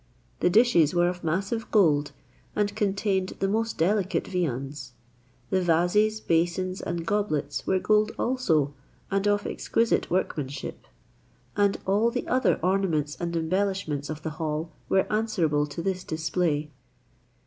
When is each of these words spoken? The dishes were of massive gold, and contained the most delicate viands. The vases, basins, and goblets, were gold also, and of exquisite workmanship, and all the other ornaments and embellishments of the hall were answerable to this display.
The 0.39 0.49
dishes 0.49 0.95
were 0.95 1.07
of 1.09 1.23
massive 1.23 1.69
gold, 1.69 2.11
and 2.55 2.75
contained 2.75 3.33
the 3.37 3.47
most 3.47 3.77
delicate 3.77 4.27
viands. 4.27 4.93
The 5.51 5.61
vases, 5.61 6.19
basins, 6.19 6.81
and 6.81 7.05
goblets, 7.05 7.67
were 7.67 7.77
gold 7.77 8.11
also, 8.17 8.73
and 9.11 9.27
of 9.27 9.45
exquisite 9.45 10.09
workmanship, 10.09 10.87
and 11.55 11.77
all 11.85 12.09
the 12.09 12.27
other 12.27 12.59
ornaments 12.63 13.15
and 13.19 13.35
embellishments 13.35 14.09
of 14.09 14.23
the 14.23 14.31
hall 14.41 14.71
were 14.89 15.05
answerable 15.13 15.67
to 15.67 15.83
this 15.83 16.03
display. 16.03 16.71